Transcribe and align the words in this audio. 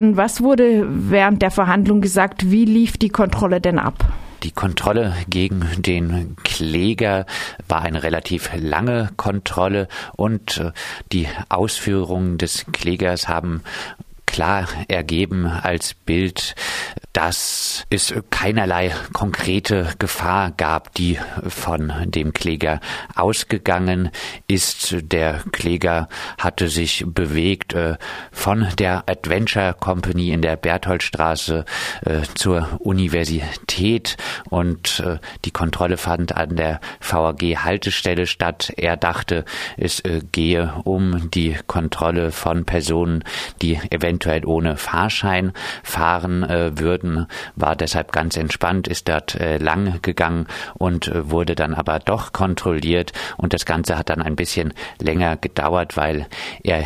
Was 0.00 0.44
wurde 0.44 0.86
während 0.88 1.42
der 1.42 1.50
Verhandlung 1.50 2.00
gesagt? 2.00 2.52
Wie 2.52 2.64
lief 2.64 2.98
die 2.98 3.08
Kontrolle 3.08 3.60
denn 3.60 3.80
ab? 3.80 4.12
Die 4.44 4.52
Kontrolle 4.52 5.16
gegen 5.28 5.66
den 5.76 6.36
Kläger 6.44 7.26
war 7.66 7.82
eine 7.82 8.04
relativ 8.04 8.48
lange 8.54 9.10
Kontrolle 9.16 9.88
und 10.14 10.58
äh, 10.58 10.70
die 11.10 11.26
Ausführungen 11.48 12.38
des 12.38 12.66
Klägers 12.70 13.26
haben 13.26 13.64
klar 14.24 14.68
ergeben 14.86 15.46
als 15.46 15.94
Bild, 15.94 16.54
dass 17.18 17.84
es 17.90 18.14
keinerlei 18.30 18.94
konkrete 19.12 19.88
Gefahr 19.98 20.52
gab, 20.52 20.94
die 20.94 21.18
von 21.48 21.92
dem 22.04 22.32
Kläger 22.32 22.78
ausgegangen 23.16 24.12
ist. 24.46 24.94
Der 25.02 25.40
Kläger 25.50 26.08
hatte 26.38 26.68
sich 26.68 27.04
bewegt 27.08 27.74
äh, 27.74 27.96
von 28.30 28.68
der 28.78 29.02
Adventure 29.08 29.74
Company 29.80 30.30
in 30.30 30.42
der 30.42 30.54
Bertholdstraße 30.54 31.64
äh, 32.04 32.20
zur 32.36 32.68
Universität 32.78 34.16
und 34.48 35.00
äh, 35.00 35.18
die 35.44 35.50
Kontrolle 35.50 35.96
fand 35.96 36.36
an 36.36 36.54
der 36.54 36.80
VAG 37.00 37.42
Haltestelle 37.64 38.28
statt. 38.28 38.72
Er 38.76 38.96
dachte, 38.96 39.44
es 39.76 40.04
gehe 40.30 40.72
um 40.84 41.32
die 41.32 41.56
Kontrolle 41.66 42.30
von 42.30 42.64
Personen, 42.64 43.24
die 43.60 43.80
eventuell 43.90 44.46
ohne 44.46 44.76
Fahrschein 44.76 45.52
fahren 45.82 46.46
würden 46.78 47.07
Minuten, 47.08 47.26
war 47.56 47.76
deshalb 47.76 48.12
ganz 48.12 48.36
entspannt, 48.36 48.88
ist 48.88 49.08
dort 49.08 49.34
äh, 49.34 49.58
lang 49.58 50.00
gegangen 50.02 50.46
und 50.74 51.08
äh, 51.08 51.30
wurde 51.30 51.54
dann 51.54 51.74
aber 51.74 51.98
doch 51.98 52.32
kontrolliert. 52.32 53.12
Und 53.36 53.52
das 53.52 53.64
Ganze 53.64 53.98
hat 53.98 54.10
dann 54.10 54.22
ein 54.22 54.36
bisschen 54.36 54.74
länger 55.00 55.36
gedauert, 55.36 55.96
weil 55.96 56.26
er 56.62 56.84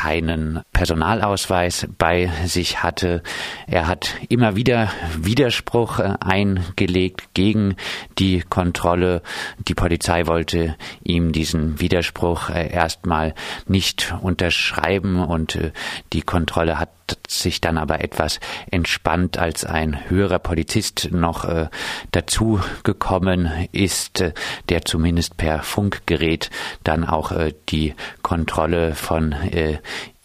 keinen 0.00 0.62
Personalausweis 0.72 1.86
bei 1.98 2.30
sich 2.46 2.82
hatte. 2.82 3.22
Er 3.66 3.86
hat 3.86 4.14
immer 4.30 4.56
wieder 4.56 4.90
Widerspruch 5.18 5.98
äh, 5.98 6.14
eingelegt 6.20 7.34
gegen 7.34 7.76
die 8.18 8.40
Kontrolle. 8.40 9.20
Die 9.58 9.74
Polizei 9.74 10.26
wollte 10.26 10.76
ihm 11.04 11.32
diesen 11.32 11.80
Widerspruch 11.80 12.48
äh, 12.48 12.72
erstmal 12.72 13.34
nicht 13.66 14.14
unterschreiben 14.22 15.22
und 15.22 15.56
äh, 15.56 15.72
die 16.14 16.22
Kontrolle 16.22 16.78
hat 16.78 16.88
sich 17.28 17.60
dann 17.60 17.78
aber 17.78 18.02
etwas 18.02 18.40
entspannt, 18.70 19.38
als 19.38 19.64
ein 19.64 20.08
höherer 20.08 20.38
Polizist 20.38 21.10
noch 21.12 21.44
äh, 21.44 21.68
dazu 22.12 22.60
gekommen 22.82 23.50
ist, 23.72 24.20
äh, 24.20 24.32
der 24.68 24.84
zumindest 24.84 25.36
per 25.36 25.62
Funkgerät 25.62 26.50
dann 26.84 27.04
auch 27.04 27.32
äh, 27.32 27.52
die 27.68 27.94
Kontrolle 28.22 28.94
von 28.94 29.32
äh, 29.32 29.78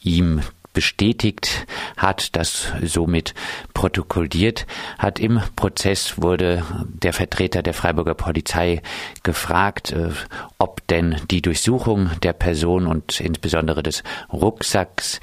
ihm 0.05 0.41
bestätigt 0.75 1.65
hat, 1.97 2.35
das 2.35 2.71
somit 2.83 3.33
protokolliert 3.73 4.67
hat. 4.99 5.19
Im 5.19 5.41
Prozess 5.55 6.21
wurde 6.21 6.63
der 6.85 7.13
Vertreter 7.13 7.63
der 7.63 7.73
Freiburger 7.73 8.13
Polizei 8.13 8.83
gefragt, 9.23 9.93
äh, 9.93 10.11
ob 10.59 10.85
denn 10.87 11.15
die 11.31 11.41
Durchsuchung 11.41 12.11
der 12.21 12.33
Person 12.33 12.85
und 12.85 13.19
insbesondere 13.19 13.81
des 13.81 14.03
Rucksacks 14.31 15.19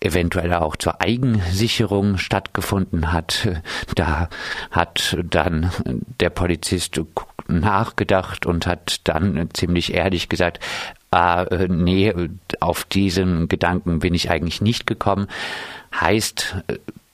eventuell 0.00 0.52
auch 0.52 0.76
zur 0.76 1.00
Eigensicherung 1.00 2.18
stattgefunden 2.18 3.12
hat. 3.12 3.48
Da 3.94 4.28
hat 4.72 5.16
dann 5.22 5.70
der 6.18 6.30
Polizist 6.30 7.00
nachgedacht 7.46 8.46
und 8.46 8.66
hat 8.66 9.00
dann 9.04 9.48
ziemlich 9.52 9.94
ehrlich 9.94 10.28
gesagt, 10.28 10.58
äh, 11.12 11.68
nee, 11.68 12.12
auf 12.60 12.84
diesen 12.84 13.48
Gedanken 13.48 14.00
bin 14.00 14.14
ich 14.14 14.30
eigentlich 14.30 14.60
nicht 14.60 14.86
gekommen. 14.86 15.28
Heißt, 15.94 16.56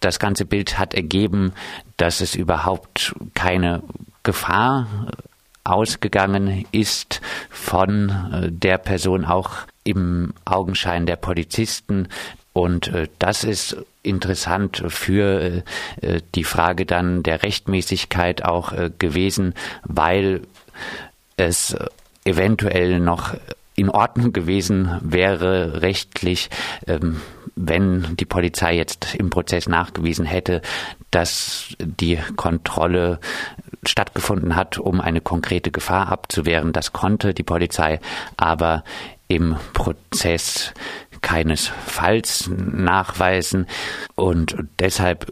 das 0.00 0.18
ganze 0.18 0.44
Bild 0.44 0.78
hat 0.78 0.94
ergeben, 0.94 1.52
dass 1.96 2.20
es 2.20 2.34
überhaupt 2.34 3.14
keine 3.34 3.82
Gefahr 4.22 4.86
ausgegangen 5.64 6.64
ist 6.72 7.20
von 7.50 8.10
äh, 8.32 8.50
der 8.50 8.78
Person 8.78 9.24
auch 9.24 9.50
im 9.84 10.32
Augenschein 10.44 11.06
der 11.06 11.16
Polizisten. 11.16 12.08
Und 12.52 12.88
äh, 12.88 13.08
das 13.18 13.44
ist 13.44 13.76
interessant 14.02 14.82
für 14.88 15.62
äh, 16.00 16.20
die 16.34 16.44
Frage 16.44 16.86
dann 16.86 17.22
der 17.22 17.42
Rechtmäßigkeit 17.42 18.44
auch 18.44 18.72
gewesen, 18.98 19.54
weil 19.82 20.42
es 21.36 21.76
eventuell 22.24 23.00
noch 23.00 23.34
in 23.78 23.90
Ordnung 23.90 24.32
gewesen 24.32 24.98
wäre 25.02 25.82
rechtlich, 25.82 26.50
ähm, 26.86 27.20
wenn 27.54 28.16
die 28.16 28.24
Polizei 28.24 28.74
jetzt 28.76 29.14
im 29.14 29.30
Prozess 29.30 29.68
nachgewiesen 29.68 30.24
hätte, 30.24 30.62
dass 31.10 31.74
die 31.78 32.18
Kontrolle 32.36 33.20
stattgefunden 33.84 34.56
hat, 34.56 34.78
um 34.78 35.00
eine 35.00 35.20
konkrete 35.20 35.70
Gefahr 35.70 36.10
abzuwehren. 36.10 36.72
Das 36.72 36.92
konnte 36.92 37.34
die 37.34 37.44
Polizei 37.44 38.00
aber 38.36 38.82
im 39.28 39.56
Prozess 39.74 40.72
keinesfalls 41.22 42.50
nachweisen 42.50 43.66
und 44.16 44.56
deshalb 44.80 45.30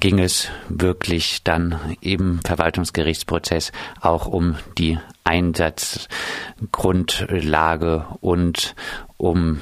ging 0.00 0.18
es 0.18 0.48
wirklich 0.68 1.44
dann 1.44 1.78
im 2.00 2.40
Verwaltungsgerichtsprozess 2.44 3.70
auch 4.00 4.26
um 4.26 4.56
die 4.78 4.98
Einsatzgrundlage 6.72 8.06
und 8.20 8.74
um 9.16 9.60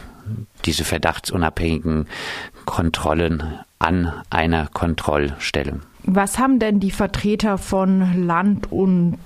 diese 0.64 0.84
verdachtsunabhängigen 0.84 2.06
Kontrollen 2.64 3.58
an 3.78 4.12
einer 4.30 4.68
Kontrollstelle. 4.68 5.80
Was 6.04 6.38
haben 6.38 6.58
denn 6.58 6.80
die 6.80 6.90
Vertreter 6.90 7.58
von 7.58 8.26
Land 8.26 8.72
und 8.72 9.18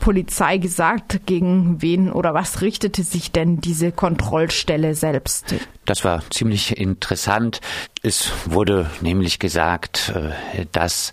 Polizei 0.00 0.56
gesagt, 0.56 1.26
gegen 1.26 1.82
wen 1.82 2.10
oder 2.10 2.32
was 2.32 2.62
richtete 2.62 3.02
sich 3.02 3.32
denn 3.32 3.60
diese 3.60 3.92
Kontrollstelle 3.92 4.94
selbst? 4.94 5.54
Das 5.84 6.04
war 6.04 6.22
ziemlich 6.30 6.78
interessant. 6.78 7.60
Es 8.02 8.30
wurde 8.46 8.90
nämlich 9.02 9.40
gesagt, 9.40 10.12
äh, 10.14 10.64
dass 10.72 11.12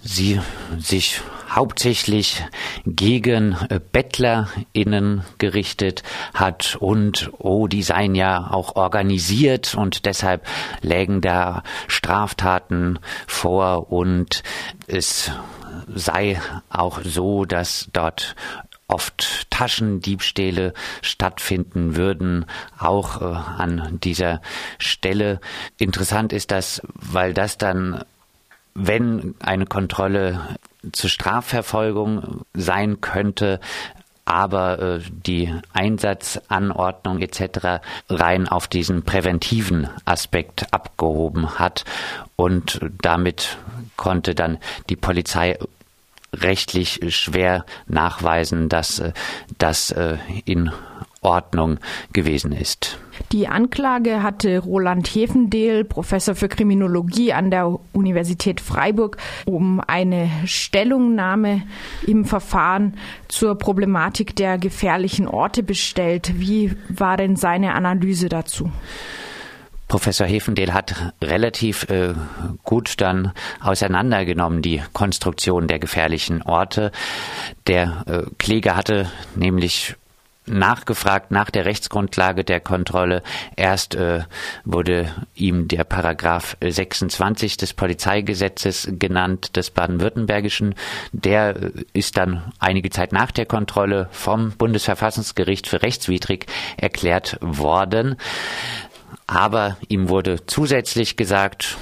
sie 0.00 0.40
sich 0.78 1.20
hauptsächlich 1.48 2.44
gegen 2.84 3.56
äh, 3.68 3.80
BettlerInnen 3.80 5.22
gerichtet 5.38 6.02
hat 6.34 6.76
und, 6.80 7.30
oh, 7.38 7.66
die 7.66 7.82
seien 7.82 8.14
ja 8.14 8.50
auch 8.50 8.76
organisiert 8.76 9.74
und 9.74 10.06
deshalb 10.06 10.46
lägen 10.82 11.20
da 11.20 11.62
Straftaten 11.88 12.98
vor 13.26 13.92
und 13.92 14.42
es 14.86 15.30
sei 15.94 16.40
auch 16.70 17.00
so, 17.04 17.44
dass 17.44 17.88
dort 17.92 18.34
oft 18.88 19.50
Taschendiebstähle 19.50 20.72
stattfinden 21.02 21.96
würden, 21.96 22.46
auch 22.78 23.20
äh, 23.20 23.24
an 23.24 23.98
dieser 24.02 24.40
Stelle. 24.78 25.40
Interessant 25.78 26.32
ist 26.32 26.50
das, 26.50 26.82
weil 26.94 27.34
das 27.34 27.58
dann, 27.58 28.04
wenn 28.76 29.34
eine 29.40 29.66
Kontrolle 29.66 30.56
zur 30.92 31.10
Strafverfolgung 31.10 32.44
sein 32.54 33.00
könnte, 33.00 33.58
aber 34.24 34.78
äh, 34.80 35.00
die 35.08 35.52
Einsatzanordnung 35.72 37.20
etc. 37.20 37.80
rein 38.10 38.48
auf 38.48 38.68
diesen 38.68 39.02
präventiven 39.02 39.88
Aspekt 40.04 40.72
abgehoben 40.72 41.58
hat 41.58 41.84
und 42.34 42.80
damit 43.00 43.56
konnte 43.96 44.34
dann 44.34 44.58
die 44.90 44.96
Polizei 44.96 45.58
rechtlich 46.34 47.00
schwer 47.14 47.64
nachweisen, 47.86 48.68
dass 48.68 48.98
äh, 48.98 49.12
das 49.58 49.90
äh, 49.92 50.18
in 50.44 50.70
Ordnung 51.22 51.78
gewesen 52.12 52.52
ist. 52.52 52.98
Die 53.32 53.48
Anklage 53.48 54.22
hatte 54.22 54.58
Roland 54.58 55.06
Hefendehl, 55.08 55.84
Professor 55.84 56.34
für 56.34 56.48
Kriminologie 56.48 57.32
an 57.32 57.50
der 57.50 57.78
Universität 57.92 58.60
Freiburg, 58.60 59.16
um 59.44 59.80
eine 59.80 60.30
Stellungnahme 60.44 61.62
im 62.06 62.24
Verfahren 62.24 62.94
zur 63.28 63.56
Problematik 63.56 64.36
der 64.36 64.58
gefährlichen 64.58 65.28
Orte 65.28 65.62
bestellt. 65.62 66.32
Wie 66.36 66.76
war 66.88 67.16
denn 67.16 67.36
seine 67.36 67.74
Analyse 67.74 68.28
dazu? 68.28 68.70
Professor 69.88 70.26
Hefendehl 70.26 70.74
hat 70.74 71.14
relativ 71.22 71.84
äh, 71.88 72.14
gut 72.64 73.00
dann 73.00 73.32
auseinandergenommen 73.60 74.60
die 74.60 74.82
Konstruktion 74.92 75.68
der 75.68 75.78
gefährlichen 75.78 76.42
Orte. 76.42 76.90
Der 77.68 78.02
äh, 78.06 78.22
Kläger 78.38 78.74
hatte 78.74 79.08
nämlich 79.36 79.94
nachgefragt 80.46 81.30
nach 81.30 81.50
der 81.50 81.64
Rechtsgrundlage 81.64 82.44
der 82.44 82.60
Kontrolle. 82.60 83.22
Erst 83.56 83.94
äh, 83.94 84.20
wurde 84.64 85.12
ihm 85.34 85.68
der 85.68 85.84
Paragraph 85.84 86.56
26 86.60 87.56
des 87.56 87.74
Polizeigesetzes 87.74 88.88
genannt, 88.98 89.56
des 89.56 89.70
baden-württembergischen. 89.70 90.74
Der 91.12 91.56
äh, 91.56 91.70
ist 91.92 92.16
dann 92.16 92.52
einige 92.58 92.90
Zeit 92.90 93.12
nach 93.12 93.30
der 93.30 93.46
Kontrolle 93.46 94.08
vom 94.12 94.52
Bundesverfassungsgericht 94.52 95.66
für 95.66 95.82
rechtswidrig 95.82 96.46
erklärt 96.76 97.38
worden. 97.40 98.16
Aber 99.26 99.76
ihm 99.88 100.08
wurde 100.08 100.46
zusätzlich 100.46 101.16
gesagt, 101.16 101.76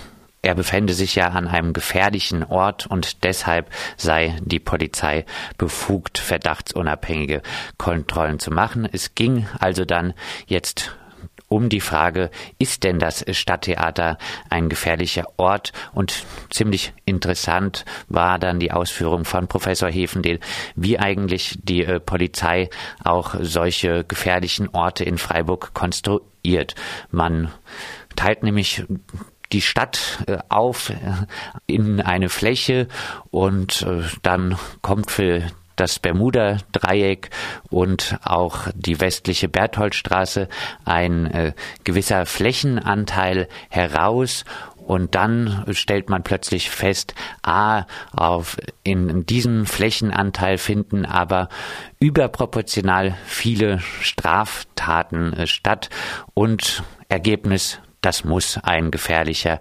er 0.44 0.54
befände 0.54 0.92
sich 0.92 1.14
ja 1.14 1.28
an 1.28 1.48
einem 1.48 1.72
gefährlichen 1.72 2.44
Ort 2.44 2.86
und 2.86 3.24
deshalb 3.24 3.70
sei 3.96 4.36
die 4.42 4.60
Polizei 4.60 5.24
befugt, 5.58 6.18
verdachtsunabhängige 6.18 7.42
Kontrollen 7.78 8.38
zu 8.38 8.50
machen. 8.50 8.86
Es 8.90 9.14
ging 9.14 9.46
also 9.58 9.84
dann 9.84 10.12
jetzt 10.46 10.94
um 11.48 11.68
die 11.68 11.80
Frage, 11.80 12.30
ist 12.58 12.84
denn 12.84 12.98
das 12.98 13.24
Stadttheater 13.30 14.18
ein 14.50 14.68
gefährlicher 14.68 15.26
Ort? 15.36 15.72
Und 15.92 16.24
ziemlich 16.50 16.92
interessant 17.04 17.84
war 18.08 18.38
dann 18.38 18.58
die 18.58 18.72
Ausführung 18.72 19.24
von 19.24 19.46
Professor 19.46 19.88
Hefendel, 19.88 20.40
wie 20.74 20.98
eigentlich 20.98 21.58
die 21.62 21.84
äh, 21.84 22.00
Polizei 22.00 22.70
auch 23.02 23.34
solche 23.40 24.04
gefährlichen 24.04 24.68
Orte 24.70 25.04
in 25.04 25.18
Freiburg 25.18 25.74
konstruiert. 25.74 26.74
Man 27.10 27.52
teilt 28.16 28.42
nämlich 28.42 28.84
die 29.54 29.62
Stadt 29.62 30.24
äh, 30.26 30.38
auf 30.48 30.90
äh, 30.90 30.96
in 31.66 32.00
eine 32.00 32.28
Fläche 32.28 32.88
und 33.30 33.82
äh, 33.82 34.02
dann 34.22 34.58
kommt 34.82 35.12
für 35.12 35.44
das 35.76 36.00
Bermuda-Dreieck 36.00 37.30
und 37.70 38.18
auch 38.24 38.68
die 38.74 39.00
westliche 39.00 39.48
Bertholdstraße 39.48 40.48
ein 40.84 41.52
gewisser 41.82 42.26
Flächenanteil 42.26 43.48
heraus 43.70 44.44
und 44.76 45.16
dann 45.16 45.64
stellt 45.72 46.10
man 46.10 46.22
plötzlich 46.22 46.70
fest, 46.70 47.16
ah, 47.42 47.86
auf, 48.12 48.56
in 48.84 49.26
diesem 49.26 49.66
Flächenanteil 49.66 50.58
finden 50.58 51.06
aber 51.06 51.48
überproportional 51.98 53.16
viele 53.26 53.80
Straftaten 54.00 55.44
statt 55.48 55.90
und 56.34 56.84
Ergebnis 57.08 57.80
das 58.04 58.24
muss 58.24 58.58
ein 58.62 58.90
gefährlicher 58.90 59.60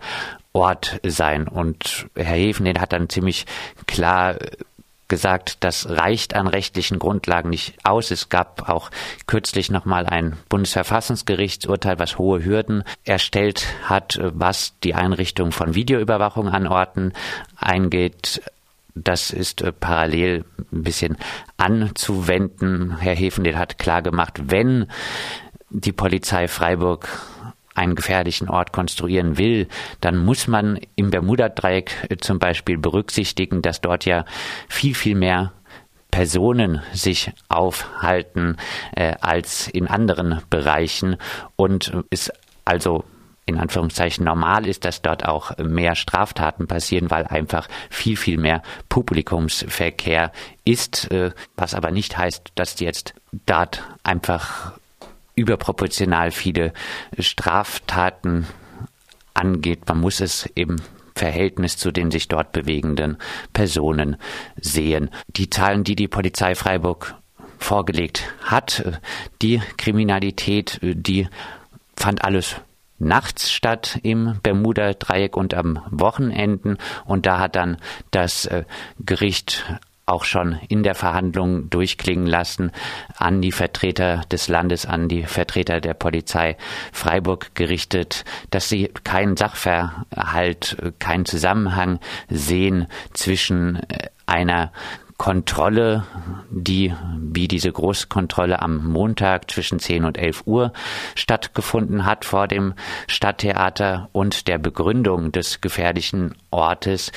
Ort 0.51 0.99
sein. 1.03 1.47
Und 1.47 2.07
Herr 2.15 2.35
Hefen, 2.35 2.65
den 2.65 2.79
hat 2.79 2.93
dann 2.93 3.09
ziemlich 3.09 3.45
klar 3.87 4.35
gesagt, 5.07 5.57
das 5.63 5.89
reicht 5.89 6.35
an 6.35 6.47
rechtlichen 6.47 6.97
Grundlagen 6.97 7.49
nicht 7.49 7.75
aus. 7.83 8.11
Es 8.11 8.29
gab 8.29 8.69
auch 8.69 8.89
kürzlich 9.27 9.69
nochmal 9.69 10.05
ein 10.05 10.37
Bundesverfassungsgerichtsurteil, 10.49 11.99
was 11.99 12.17
hohe 12.17 12.43
Hürden 12.43 12.83
erstellt 13.03 13.67
hat, 13.83 14.19
was 14.21 14.73
die 14.83 14.95
Einrichtung 14.95 15.51
von 15.51 15.75
Videoüberwachung 15.75 16.49
an 16.49 16.67
Orten 16.67 17.13
eingeht. 17.57 18.41
Das 18.95 19.31
ist 19.31 19.61
äh, 19.61 19.71
parallel 19.71 20.45
ein 20.71 20.83
bisschen 20.83 21.17
anzuwenden. 21.57 22.97
Herr 22.97 23.15
Hefendel 23.15 23.57
hat 23.57 23.79
klar 23.79 24.01
gemacht, 24.01 24.39
wenn 24.45 24.87
die 25.69 25.91
Polizei 25.91 26.47
Freiburg 26.47 27.07
einen 27.75 27.95
gefährlichen 27.95 28.49
Ort 28.49 28.71
konstruieren 28.71 29.37
will, 29.37 29.67
dann 30.01 30.17
muss 30.17 30.47
man 30.47 30.79
im 30.95 31.09
Bermuda-Dreieck 31.09 32.07
äh, 32.09 32.17
zum 32.17 32.39
Beispiel 32.39 32.77
berücksichtigen, 32.77 33.61
dass 33.61 33.81
dort 33.81 34.05
ja 34.05 34.25
viel, 34.69 34.95
viel 34.95 35.15
mehr 35.15 35.53
Personen 36.11 36.81
sich 36.93 37.31
aufhalten 37.49 38.57
äh, 38.95 39.15
als 39.21 39.67
in 39.67 39.87
anderen 39.87 40.41
Bereichen. 40.49 41.17
Und 41.55 41.91
es 42.11 42.31
also 42.65 43.03
in 43.45 43.57
Anführungszeichen 43.57 44.23
normal 44.23 44.67
ist, 44.67 44.85
dass 44.85 45.01
dort 45.01 45.25
auch 45.25 45.57
mehr 45.57 45.95
Straftaten 45.95 46.67
passieren, 46.67 47.11
weil 47.11 47.25
einfach 47.25 47.67
viel, 47.89 48.15
viel 48.15 48.37
mehr 48.37 48.61
Publikumsverkehr 48.89 50.31
ist, 50.63 51.11
äh, 51.11 51.31
was 51.55 51.73
aber 51.73 51.91
nicht 51.91 52.17
heißt, 52.17 52.51
dass 52.55 52.79
jetzt 52.79 53.15
dort 53.45 53.83
einfach 54.03 54.73
überproportional 55.35 56.31
viele 56.31 56.73
Straftaten 57.17 58.47
angeht. 59.33 59.87
Man 59.87 59.99
muss 59.99 60.19
es 60.21 60.49
im 60.55 60.77
Verhältnis 61.15 61.77
zu 61.77 61.91
den 61.91 62.11
sich 62.11 62.27
dort 62.27 62.51
bewegenden 62.51 63.17
Personen 63.53 64.17
sehen. 64.59 65.09
Die 65.27 65.49
Zahlen, 65.49 65.83
die 65.83 65.95
die 65.95 66.07
Polizei 66.07 66.55
Freiburg 66.55 67.15
vorgelegt 67.59 68.23
hat, 68.41 68.99
die 69.41 69.61
Kriminalität, 69.77 70.79
die 70.81 71.27
fand 71.95 72.23
alles 72.23 72.55
nachts 72.99 73.51
statt 73.51 73.99
im 74.03 74.39
Bermuda-Dreieck 74.41 75.35
und 75.35 75.53
am 75.53 75.81
Wochenenden. 75.89 76.77
Und 77.05 77.25
da 77.25 77.39
hat 77.39 77.55
dann 77.55 77.77
das 78.11 78.45
äh, 78.45 78.63
Gericht 78.99 79.65
auch 80.05 80.25
schon 80.25 80.59
in 80.67 80.83
der 80.83 80.95
Verhandlung 80.95 81.69
durchklingen 81.69 82.27
lassen 82.27 82.71
an 83.17 83.41
die 83.41 83.51
Vertreter 83.51 84.21
des 84.31 84.47
Landes, 84.47 84.85
an 84.85 85.07
die 85.07 85.23
Vertreter 85.23 85.79
der 85.79 85.93
Polizei 85.93 86.57
Freiburg 86.91 87.55
gerichtet, 87.55 88.25
dass 88.49 88.69
sie 88.69 88.89
keinen 89.03 89.37
Sachverhalt, 89.37 90.77
keinen 90.99 91.25
Zusammenhang 91.25 91.99
sehen 92.29 92.87
zwischen 93.13 93.77
äh, 93.89 94.09
einer 94.25 94.71
Kontrolle, 95.17 96.05
die 96.49 96.93
wie 97.17 97.47
diese 97.47 97.71
Großkontrolle 97.71 98.61
am 98.61 98.85
Montag 98.85 99.49
zwischen 99.49 99.79
10 99.79 100.05
und 100.05 100.17
11 100.17 100.43
Uhr 100.45 100.73
stattgefunden 101.15 102.05
hat 102.05 102.25
vor 102.25 102.47
dem 102.47 102.73
Stadttheater 103.07 104.09
und 104.11 104.47
der 104.47 104.57
Begründung 104.57 105.31
des 105.31 105.61
gefährlichen 105.61 106.35
Ortes, 106.51 107.11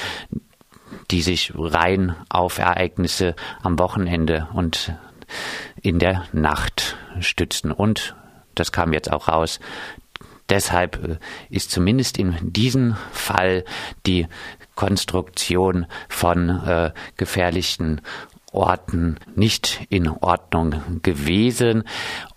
die 1.10 1.22
sich 1.22 1.52
rein 1.56 2.14
auf 2.28 2.58
Ereignisse 2.58 3.34
am 3.62 3.78
Wochenende 3.78 4.48
und 4.52 4.94
in 5.80 5.98
der 5.98 6.24
Nacht 6.32 6.96
stützen. 7.20 7.72
Und, 7.72 8.14
das 8.54 8.72
kam 8.72 8.92
jetzt 8.92 9.12
auch 9.12 9.28
raus, 9.28 9.60
deshalb 10.48 11.02
äh, 11.04 11.16
ist 11.50 11.70
zumindest 11.70 12.18
in 12.18 12.36
diesem 12.40 12.96
Fall 13.12 13.64
die 14.06 14.26
Konstruktion 14.74 15.86
von 16.08 16.48
äh, 16.48 16.92
gefährlichen 17.16 18.00
Orten 18.52 19.18
nicht 19.34 19.86
in 19.90 20.08
Ordnung 20.08 21.00
gewesen. 21.02 21.84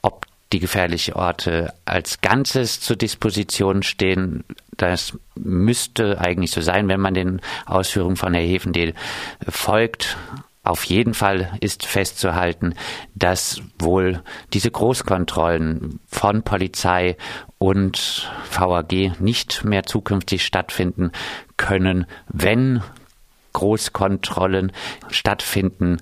Ob 0.02 0.26
die 0.52 0.60
gefährlichen 0.60 1.14
Orte 1.14 1.74
als 1.86 2.22
Ganzes 2.22 2.80
zur 2.80 2.96
Disposition 2.96 3.84
stehen, 3.84 4.44
das 4.78 5.18
müsste 5.36 6.20
eigentlich 6.20 6.52
so 6.52 6.62
sein, 6.62 6.88
wenn 6.88 7.00
man 7.00 7.14
den 7.14 7.42
Ausführungen 7.66 8.16
von 8.16 8.34
Herrn 8.34 8.48
Hefendel 8.48 8.94
folgt. 9.48 10.18
Auf 10.64 10.84
jeden 10.84 11.14
Fall 11.14 11.58
ist 11.62 11.86
festzuhalten, 11.86 12.76
dass 13.16 13.62
wohl 13.78 14.22
diese 14.54 14.72
Großkontrollen 14.72 16.00
von 16.08 16.44
Polizei 16.44 17.16
und 17.58 18.30
VAG 18.52 19.20
nicht 19.20 19.64
mehr 19.64 19.84
zukünftig 19.84 20.46
stattfinden 20.46 21.12
können, 21.58 22.06
wenn 22.28 22.82
Großkontrollen 23.54 24.72
stattfinden 25.10 25.98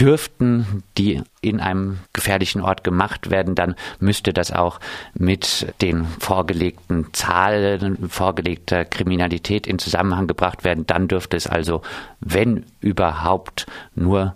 dürften, 0.00 0.82
die 0.96 1.22
in 1.40 1.60
einem 1.60 1.98
gefährlichen 2.12 2.60
Ort 2.60 2.84
gemacht 2.84 3.30
werden, 3.30 3.54
dann 3.54 3.74
müsste 4.00 4.32
das 4.32 4.52
auch 4.52 4.80
mit 5.14 5.72
den 5.82 6.06
vorgelegten 6.06 7.12
Zahlen 7.12 8.08
vorgelegter 8.08 8.84
Kriminalität 8.84 9.66
in 9.66 9.78
Zusammenhang 9.78 10.26
gebracht 10.26 10.64
werden. 10.64 10.86
Dann 10.86 11.08
dürfte 11.08 11.36
es 11.36 11.46
also, 11.46 11.82
wenn 12.20 12.64
überhaupt, 12.80 13.66
nur 13.94 14.34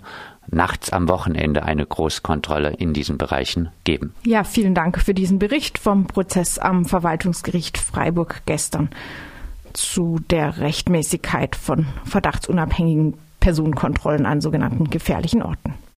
nachts 0.49 0.91
am 0.91 1.09
Wochenende 1.09 1.63
eine 1.63 1.87
Großkontrolle 1.87 2.75
in 2.75 2.93
diesen 2.93 3.17
Bereichen 3.17 3.71
geben. 3.85 4.15
Ja, 4.25 4.45
vielen 4.45 4.75
Dank 4.75 5.01
für 5.01 5.15
diesen 5.15 5.39
Bericht 5.39 5.79
vom 5.79 6.07
Prozess 6.07 6.59
am 6.59 6.85
Verwaltungsgericht 6.85 7.79
Freiburg 7.79 8.43
gestern 8.45 8.91
zu 9.73 10.21
der 10.31 10.59
Rechtmäßigkeit 10.59 11.57
von 11.57 11.87
verdachtsunabhängigen 12.05 13.15
Personenkontrollen 13.43 14.25
an 14.25 14.41
sogenannten 14.41 14.89
gefährlichen 14.89 15.43
Orten. 15.43 15.75